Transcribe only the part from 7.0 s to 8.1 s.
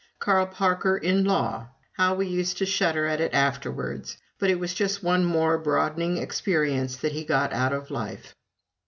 he got out of